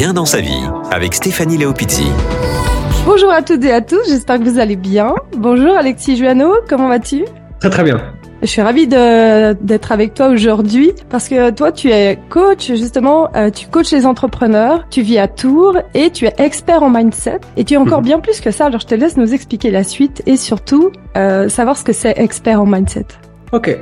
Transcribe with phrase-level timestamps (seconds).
[0.00, 2.06] Bien dans sa vie avec Stéphanie Leopizzi.
[3.04, 5.14] Bonjour à toutes et à tous, j'espère que vous allez bien.
[5.36, 7.26] Bonjour Alexis Juano, comment vas-tu?
[7.60, 8.00] Très très bien.
[8.40, 13.50] Je suis ravie d'être avec toi aujourd'hui parce que toi tu es coach justement, euh,
[13.50, 17.64] tu coaches les entrepreneurs, tu vis à Tours et tu es expert en mindset et
[17.64, 18.06] tu es encore mhm.
[18.06, 18.64] bien plus que ça.
[18.64, 22.18] Alors je te laisse nous expliquer la suite et surtout euh, savoir ce que c'est
[22.18, 23.04] expert en mindset.
[23.52, 23.76] Ok.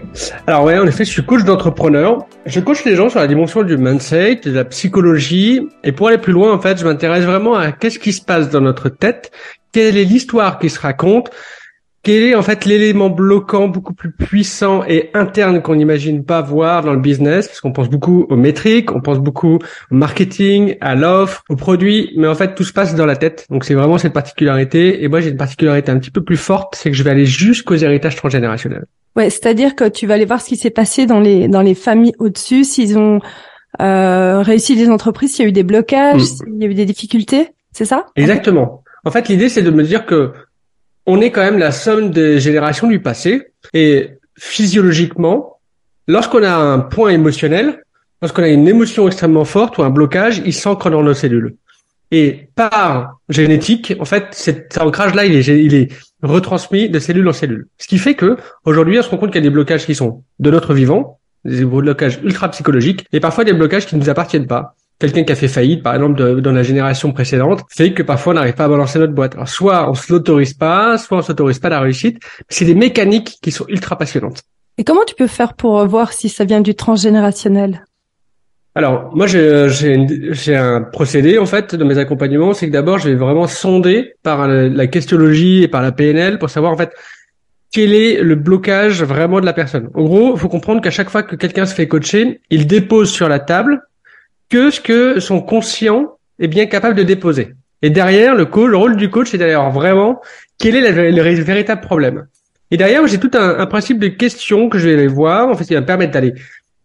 [0.47, 2.27] Alors ouais, en effet, je suis coach d'entrepreneurs.
[2.47, 5.61] Je coach les gens sur la dimension du mindset, de la psychologie.
[5.85, 8.49] Et pour aller plus loin, en fait, je m'intéresse vraiment à qu'est-ce qui se passe
[8.49, 9.31] dans notre tête,
[9.73, 11.31] quelle est l'histoire qui se raconte,
[12.03, 16.85] quel est en fait l'élément bloquant beaucoup plus puissant et interne qu'on n'imagine pas voir
[16.85, 19.57] dans le business, parce qu'on pense beaucoup aux métriques, on pense beaucoup
[19.91, 23.47] au marketing, à l'offre, aux produits, mais en fait tout se passe dans la tête.
[23.51, 25.03] Donc c'est vraiment cette particularité.
[25.03, 27.27] Et moi j'ai une particularité un petit peu plus forte, c'est que je vais aller
[27.27, 28.87] jusqu'aux héritages transgénérationnels.
[29.17, 31.75] Ouais, c'est-à-dire que tu vas aller voir ce qui s'est passé dans les dans les
[31.75, 33.21] familles au-dessus, s'ils ont
[33.81, 36.25] euh, réussi des entreprises, s'il y a eu des blocages, mm.
[36.25, 38.07] s'il y a eu des difficultés, c'est ça?
[38.17, 38.85] Exactement.
[39.05, 40.33] En fait, l'idée c'est de me dire que
[41.09, 45.59] on est quand même la somme des générations du passé et physiologiquement,
[46.07, 47.83] lorsqu'on a un point émotionnel,
[48.21, 51.57] lorsqu'on a une émotion extrêmement forte ou un blocage, il s'ancre dans nos cellules.
[52.11, 55.89] Et par génétique, en fait, cet ancrage-là, il est,
[56.23, 57.69] retransmis de cellule en cellule.
[57.79, 59.95] Ce qui fait que aujourd'hui, on se rend compte qu'il y a des blocages qui
[59.95, 64.11] sont de notre vivant, des blocages ultra psychologiques, et parfois des blocages qui ne nous
[64.11, 64.75] appartiennent pas.
[65.01, 68.37] Quelqu'un qui a fait faillite, par exemple, dans la génération précédente, fait que parfois on
[68.37, 69.35] n'arrive pas à balancer notre boîte.
[69.35, 72.19] Alors, soit on se l'autorise pas, soit on s'autorise pas la réussite.
[72.49, 74.43] C'est des mécaniques qui sont ultra passionnantes.
[74.77, 77.85] Et comment tu peux faire pour voir si ça vient du transgénérationnel?
[78.75, 83.17] Alors, moi, j'ai un procédé, en fait, de mes accompagnements, c'est que d'abord, je vais
[83.17, 86.93] vraiment sonder par la questionologie et par la PNL pour savoir, en fait,
[87.73, 89.91] quel est le blocage vraiment de la personne.
[89.95, 93.11] En gros, il faut comprendre qu'à chaque fois que quelqu'un se fait coacher, il dépose
[93.11, 93.83] sur la table
[94.49, 97.55] que ce que son conscient est bien capable de déposer.
[97.83, 100.21] Et derrière, le, le rôle du coach, c'est d'aller vraiment
[100.59, 102.27] quel est le, véritable problème.
[102.71, 105.65] Et derrière, j'ai tout un, principe de questions que je vais aller voir, en fait,
[105.65, 106.35] qui va me permettre d'aller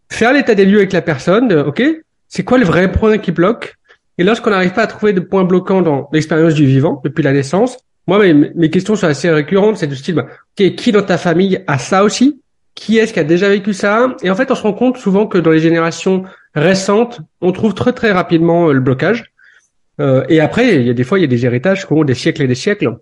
[0.10, 1.84] faire l'état des lieux avec la personne, ok,
[2.28, 3.76] c'est quoi le vrai point qui bloque?
[4.18, 7.34] Et lorsqu'on n'arrive pas à trouver de points bloquants dans l'expérience du vivant depuis la
[7.34, 11.02] naissance, moi mes, mes questions sont assez récurrentes, c'est du style, bah, ok, qui dans
[11.02, 12.40] ta famille a ça aussi?
[12.76, 14.16] Qui est-ce qui a déjà vécu ça?
[14.24, 16.24] Et en fait, on se rend compte souvent que dans les générations
[16.56, 19.32] récentes, on trouve très très rapidement euh, le blocage.
[20.00, 22.04] Euh, et après, il y a des fois, il y a des héritages qui ont
[22.04, 22.98] des siècles et des siècles.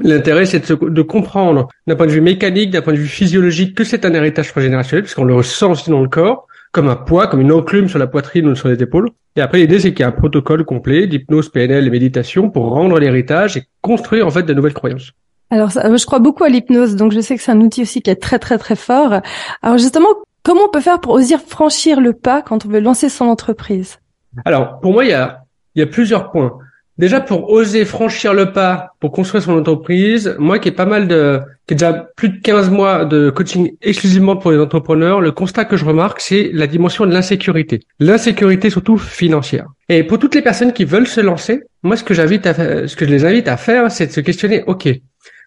[0.00, 3.74] L'intérêt, c'est de, de, comprendre d'un point de vue mécanique, d'un point de vue physiologique,
[3.74, 7.26] que c'est un héritage transgénérationnel, puisqu'on le ressent aussi dans le corps, comme un poids,
[7.26, 9.10] comme une enclume sur la poitrine ou sur les épaules.
[9.36, 12.70] Et après, l'idée, c'est qu'il y a un protocole complet d'hypnose, PNL et méditation pour
[12.70, 15.12] rendre l'héritage et construire en fait de nouvelles croyances.
[15.50, 18.10] Alors, je crois beaucoup à l'hypnose, donc je sais que c'est un outil aussi qui
[18.10, 19.20] est très très très fort.
[19.62, 20.08] Alors justement,
[20.42, 23.98] comment on peut faire pour oser franchir le pas quand on veut lancer son entreprise?
[24.44, 25.44] Alors, pour moi, il y a,
[25.86, 26.58] plusieurs points.
[26.96, 31.06] Déjà pour oser franchir le pas pour construire son entreprise, moi qui ai pas mal
[31.06, 35.30] de qui ai déjà plus de 15 mois de coaching exclusivement pour les entrepreneurs, le
[35.30, 37.84] constat que je remarque c'est la dimension de l'insécurité.
[38.00, 39.66] L'insécurité surtout financière.
[39.88, 42.96] Et pour toutes les personnes qui veulent se lancer, moi ce que j'invite à ce
[42.96, 44.88] que je les invite à faire, c'est de se questionner OK,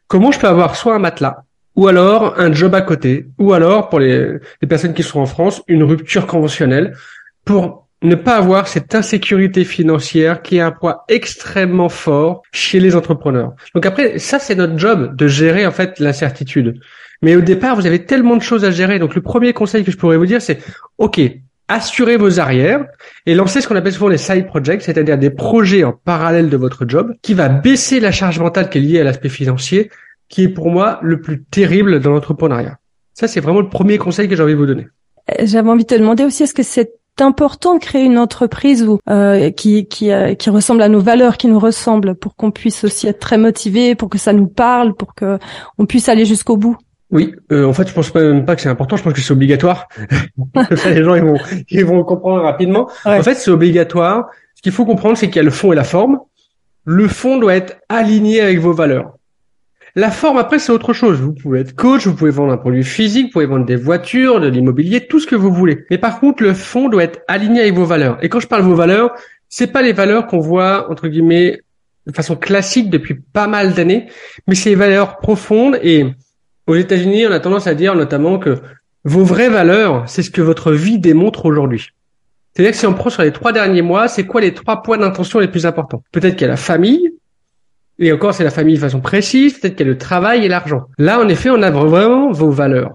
[0.08, 1.44] comment je peux avoir soit un matelas
[1.76, 5.62] ou alors un job à côté, ou alors pour les, personnes qui sont en France,
[5.68, 6.94] une rupture conventionnelle
[7.46, 12.96] pour ne pas avoir cette insécurité financière qui est un poids extrêmement fort chez les
[12.96, 13.54] entrepreneurs.
[13.76, 16.80] Donc après, ça c'est notre job de gérer en fait l'incertitude.
[17.22, 18.98] Mais au départ, vous avez tellement de choses à gérer.
[18.98, 20.58] Donc le premier conseil que je pourrais vous dire, c'est
[20.98, 21.22] OK,
[21.68, 22.86] assurez vos arrières
[23.26, 26.58] et lancez ce qu'on appelle souvent les side projects, c'est-à-dire des projets en parallèle de
[26.58, 29.92] votre job qui va baisser la charge mentale qui est liée à l'aspect financier,
[30.32, 32.78] qui est pour moi le plus terrible dans l'entrepreneuriat.
[33.14, 34.88] Ça, c'est vraiment le premier conseil que j'ai envie de vous donner.
[35.44, 38.98] J'avais envie de te demander aussi, est-ce que cette important de créer une entreprise où,
[39.10, 42.84] euh, qui, qui, euh, qui ressemble à nos valeurs, qui nous ressemble, pour qu'on puisse
[42.84, 45.38] aussi être très motivé, pour que ça nous parle, pour que
[45.78, 46.78] on puisse aller jusqu'au bout?
[47.12, 48.96] Oui, euh, en fait, je pense même pas que c'est important.
[48.96, 49.88] Je pense que c'est obligatoire.
[50.76, 51.38] ça, les gens ils vont
[51.70, 52.90] ils vont comprendre rapidement.
[53.04, 54.28] En fait, c'est obligatoire.
[54.56, 56.20] Ce qu'il faut comprendre, c'est qu'il y a le fond et la forme.
[56.86, 59.14] Le fond doit être aligné avec vos valeurs.
[59.96, 61.20] La forme, après, c'est autre chose.
[61.20, 64.40] Vous pouvez être coach, vous pouvez vendre un produit physique, vous pouvez vendre des voitures,
[64.40, 65.86] de l'immobilier, tout ce que vous voulez.
[65.90, 68.18] Mais par contre, le fond doit être aligné avec vos valeurs.
[68.22, 69.12] Et quand je parle de vos valeurs,
[69.50, 71.60] c'est pas les valeurs qu'on voit, entre guillemets,
[72.08, 74.08] de façon classique depuis pas mal d'années,
[74.48, 75.78] mais c'est les valeurs profondes.
[75.84, 76.06] Et
[76.68, 78.60] aux États-Unis, on a tendance à dire notamment que
[79.04, 81.90] vos vraies valeurs, c'est ce que votre vie démontre aujourd'hui.
[82.54, 84.98] C'est-à-dire que si on prend sur les trois derniers mois, c'est quoi les trois points
[84.98, 86.04] d'intention les plus importants?
[86.12, 87.14] Peut-être qu'il y a la famille,
[88.02, 90.48] et encore, c'est la famille de façon précise, peut-être qu'il y a le travail et
[90.48, 90.88] l'argent.
[90.98, 92.94] Là, en effet, on a vraiment vos valeurs.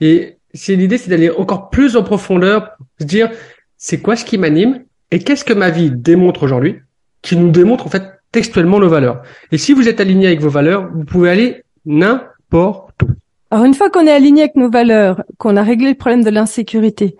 [0.00, 2.70] Et c'est l'idée, c'est d'aller encore plus en profondeur,
[3.00, 3.30] se dire,
[3.76, 6.80] c'est quoi ce qui m'anime Et qu'est-ce que ma vie démontre aujourd'hui
[7.22, 8.02] Qui nous démontre en fait
[8.32, 9.22] textuellement nos valeurs.
[9.52, 13.10] Et si vous êtes aligné avec vos valeurs, vous pouvez aller n'importe où.
[13.52, 16.30] Alors une fois qu'on est aligné avec nos valeurs, qu'on a réglé le problème de
[16.30, 17.16] l'insécurité,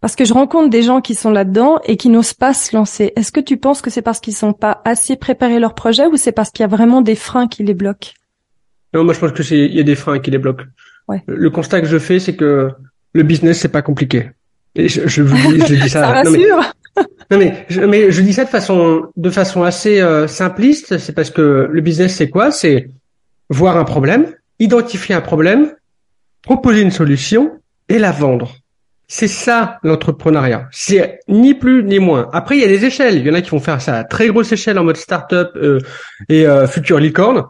[0.00, 3.12] parce que je rencontre des gens qui sont là-dedans et qui n'osent pas se lancer.
[3.16, 6.16] Est-ce que tu penses que c'est parce qu'ils sont pas assez préparés leur projet ou
[6.16, 8.12] c'est parce qu'il y a vraiment des freins qui les bloquent?
[8.94, 10.64] Non, moi je pense que c'est il y a des freins qui les bloquent.
[11.06, 11.22] Ouais.
[11.26, 12.70] Le constat que je fais, c'est que
[13.12, 14.30] le business c'est pas compliqué.
[14.74, 16.00] Et je, je, je dis ça.
[16.14, 16.74] Ça non, mais, rassure.
[17.30, 20.98] non, mais, je, mais je dis ça de façon de façon assez euh, simpliste.
[20.98, 22.50] C'est parce que le business c'est quoi?
[22.50, 22.88] C'est
[23.50, 25.72] voir un problème, identifier un problème,
[26.42, 27.52] proposer une solution
[27.88, 28.56] et la vendre.
[29.12, 30.68] C'est ça l'entrepreneuriat.
[30.70, 32.28] C'est ni plus ni moins.
[32.32, 33.16] Après, il y a des échelles.
[33.16, 35.50] Il y en a qui vont faire ça à très grosse échelle en mode start-up
[35.56, 35.80] euh,
[36.28, 37.42] et euh, future licorne,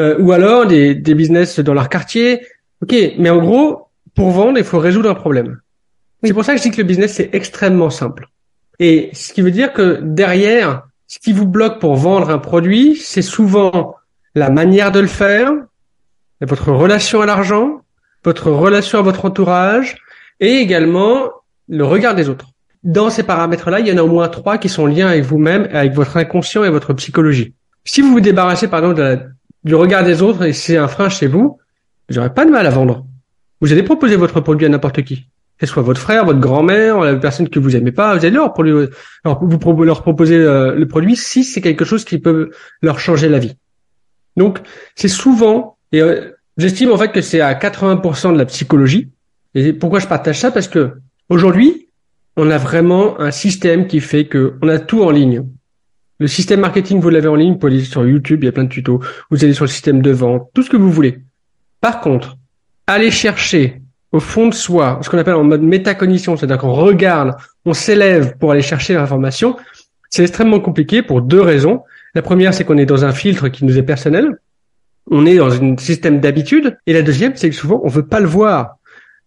[0.00, 2.44] euh, ou alors des, des business dans leur quartier.
[2.82, 3.86] Ok, mais en gros,
[4.16, 5.60] pour vendre, il faut résoudre un problème.
[6.24, 6.30] Oui.
[6.30, 8.28] C'est pour ça que je dis que le business c'est extrêmement simple.
[8.80, 12.96] Et ce qui veut dire que derrière, ce qui vous bloque pour vendre un produit,
[12.96, 13.94] c'est souvent
[14.34, 15.52] la manière de le faire,
[16.40, 17.82] votre relation à l'argent,
[18.24, 19.98] votre relation à votre entourage
[20.40, 21.30] et également
[21.68, 22.46] le regard des autres.
[22.84, 25.68] Dans ces paramètres-là, il y en a au moins trois qui sont liés avec vous-même,
[25.72, 27.54] avec votre inconscient et votre psychologie.
[27.84, 29.30] Si vous vous débarrassez, par exemple,
[29.64, 31.58] du regard des autres et c'est un frein chez vous,
[32.08, 33.06] vous n'aurez pas de mal à vendre.
[33.60, 35.26] Vous allez proposer votre produit à n'importe qui.
[35.58, 38.36] Que ce soit votre frère, votre grand-mère, la personne que vous aimez pas, vous allez
[38.36, 38.52] leur
[40.02, 42.50] proposer euh, le produit si c'est quelque chose qui peut
[42.82, 43.56] leur changer la vie.
[44.36, 44.60] Donc,
[44.94, 49.10] c'est souvent, et euh, j'estime en fait que c'est à 80% de la psychologie.
[49.56, 50.50] Et pourquoi je partage ça?
[50.50, 50.92] Parce que
[51.30, 51.88] aujourd'hui,
[52.36, 55.44] on a vraiment un système qui fait que on a tout en ligne.
[56.18, 58.52] Le système marketing, vous l'avez en ligne, vous pouvez aller sur YouTube, il y a
[58.52, 59.00] plein de tutos.
[59.30, 61.20] Vous allez sur le système de vente, tout ce que vous voulez.
[61.80, 62.36] Par contre,
[62.86, 63.80] aller chercher
[64.12, 68.36] au fond de soi, ce qu'on appelle en mode métacognition, c'est-à-dire qu'on regarde, on s'élève
[68.36, 69.56] pour aller chercher l'information,
[70.10, 71.82] c'est extrêmement compliqué pour deux raisons.
[72.14, 74.36] La première, c'est qu'on est dans un filtre qui nous est personnel.
[75.10, 76.76] On est dans un système d'habitude.
[76.86, 78.76] Et la deuxième, c'est que souvent, on veut pas le voir.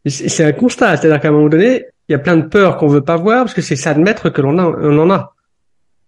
[0.06, 0.98] C'est un constat.
[0.98, 3.44] C'est-à-dire qu'à un moment donné, il y a plein de peurs qu'on veut pas voir
[3.44, 5.34] parce que c'est s'admettre que l'on en a.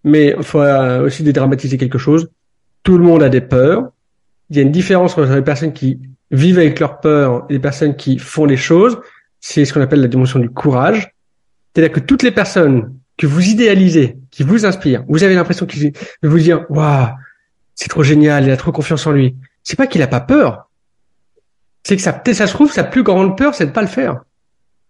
[0.03, 2.29] Mais il faut euh, aussi dédramatiser quelque chose.
[2.83, 3.91] Tout le monde a des peurs.
[4.49, 5.99] Il y a une différence entre les personnes qui
[6.31, 8.97] vivent avec leurs peurs et les personnes qui font les choses.
[9.39, 11.13] C'est ce qu'on appelle la dimension du courage.
[11.73, 16.27] C'est-à-dire que toutes les personnes que vous idéalisez, qui vous inspirent, vous avez l'impression de
[16.27, 17.07] vous dire, waouh,
[17.75, 19.35] c'est trop génial, il a trop confiance en lui.
[19.63, 20.69] C'est pas qu'il a pas peur.
[21.83, 24.22] C'est que ça, ça se trouve, sa plus grande peur, c'est de pas le faire.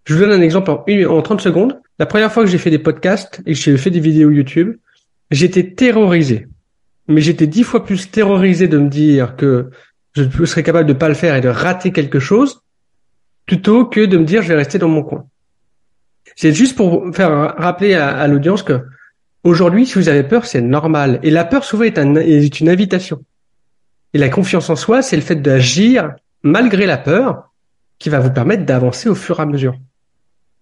[0.05, 1.79] Je vous donne un exemple en, une- en 30 secondes.
[1.99, 4.77] La première fois que j'ai fait des podcasts et que j'ai fait des vidéos YouTube,
[5.29, 6.47] j'étais terrorisé.
[7.07, 9.69] Mais j'étais dix fois plus terrorisé de me dire que
[10.13, 12.61] je serais capable de pas le faire et de rater quelque chose,
[13.45, 15.25] plutôt que de me dire je vais rester dans mon coin.
[16.35, 18.81] C'est juste pour faire rappeler à, l'audience que
[19.43, 21.19] aujourd'hui, si vous avez peur, c'est normal.
[21.23, 23.23] Et la peur souvent est une invitation.
[24.13, 27.51] Et la confiance en soi, c'est le fait d'agir malgré la peur
[27.99, 29.75] qui va vous permettre d'avancer au fur et à mesure.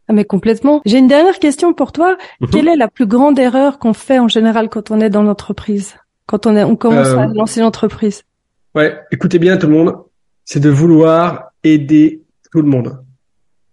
[0.08, 0.81] Ah, mais complètement.
[0.86, 2.18] J'ai une dernière question pour toi.
[2.42, 2.50] Mhm.
[2.50, 5.96] Quelle est la plus grande erreur qu'on fait en général quand on est dans l'entreprise?
[6.26, 8.24] Quand on, est, on commence Euh, à lancer l'entreprise
[8.76, 9.96] Ouais, écoutez bien tout le monde,
[10.46, 13.04] c'est de vouloir aider tout le monde.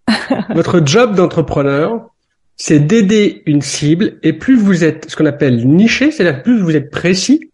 [0.54, 2.08] Votre job d'entrepreneur,
[2.56, 6.76] c'est d'aider une cible et plus vous êtes ce qu'on appelle niché, c'est-à-dire plus vous
[6.76, 7.50] êtes précis,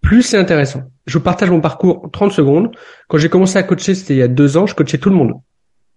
[0.00, 0.84] plus c'est intéressant.
[1.08, 2.76] Je vous partage mon parcours en 30 secondes.
[3.08, 5.16] Quand j'ai commencé à coacher, c'était il y a deux ans, je coachais tout le
[5.16, 5.32] monde.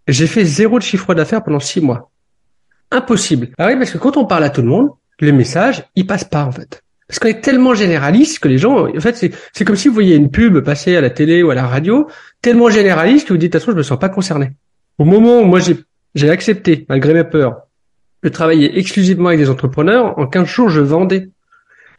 [0.07, 2.11] J'ai fait zéro de chiffre d'affaires pendant six mois.
[2.91, 3.49] Impossible.
[3.57, 4.89] Ah oui, parce que quand on parle à tout le monde,
[5.19, 6.81] le message, il passe pas en fait.
[7.07, 10.15] Parce qu'on est tellement généraliste que les gens, en fait, c'est, comme si vous voyez
[10.15, 12.07] une pub passer à la télé ou à la radio,
[12.41, 14.53] tellement généraliste que vous dites, de toute façon, je me sens pas concerné.
[14.97, 15.59] Au moment où moi
[16.15, 17.63] j'ai accepté, malgré mes peurs,
[18.23, 21.29] de travailler exclusivement avec des entrepreneurs, en 15 jours, je vendais.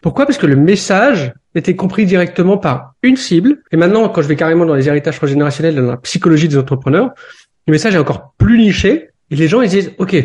[0.03, 0.27] Pourquoi?
[0.27, 3.63] Parce que le message était compris directement par une cible.
[3.71, 7.11] Et maintenant, quand je vais carrément dans les héritages transgénérationnels, dans la psychologie des entrepreneurs,
[7.67, 9.11] le message est encore plus niché.
[9.31, 10.17] Et les gens, ils disent, OK,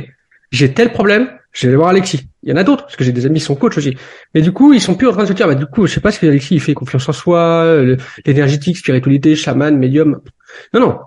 [0.52, 2.28] j'ai tel problème, je vais aller voir Alexis.
[2.44, 3.96] Il y en a d'autres, parce que j'ai des amis qui sont coachs aussi.
[4.34, 5.94] Mais du coup, ils sont plus en train de se dire, bah, du coup, je
[5.94, 7.84] sais pas ce que Alexis, il fait confiance en soi,
[8.26, 10.22] l'énergétique, spiritualité, chaman, médium.
[10.74, 11.00] Non, non.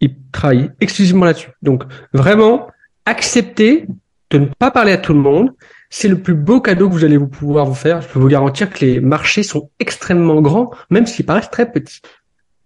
[0.00, 1.50] Il travaille exclusivement là-dessus.
[1.62, 2.68] Donc, vraiment,
[3.04, 3.86] accepter
[4.30, 5.50] de ne pas parler à tout le monde.
[5.96, 8.02] C'est le plus beau cadeau que vous allez vous pouvoir vous faire.
[8.02, 12.00] Je peux vous garantir que les marchés sont extrêmement grands, même s'ils paraissent très petits.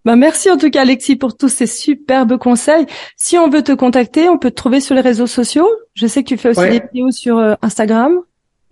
[0.06, 2.86] Bah, merci en tout cas Alexis pour tous ces superbes conseils.
[3.18, 5.68] Si on veut te contacter, on peut te trouver sur les réseaux sociaux.
[5.92, 6.70] Je sais que tu fais aussi Ouais.
[6.70, 8.14] des vidéos sur euh, Instagram.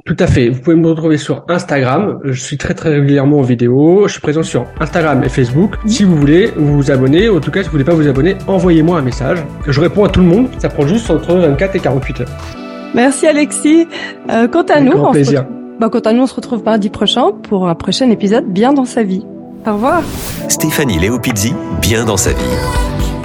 [0.06, 0.48] Tout à fait.
[0.48, 2.20] Vous pouvez me retrouver sur Instagram.
[2.24, 4.04] Je suis très très régulièrement en vidéo.
[4.08, 5.74] Je suis présent sur Instagram et Facebook.
[5.84, 8.36] Si vous voulez vous vous abonner, en tout cas si vous voulez pas vous abonner,
[8.46, 9.36] envoyez-moi un message.
[9.66, 10.48] Je réponds à tout le monde.
[10.56, 12.65] Ça prend juste entre 24 et 48 heures.
[12.94, 13.86] Merci Alexis.
[14.30, 15.40] Euh, quant à Avec nous, grand on se plaisir.
[15.40, 18.72] retrouve- bah, quant à nous, on se retrouve mardi prochain pour un prochain épisode bien
[18.72, 19.24] dans sa vie.
[19.66, 20.02] Au revoir.
[20.48, 21.52] Stéphanie Léopizzi,
[21.82, 23.15] bien dans sa vie.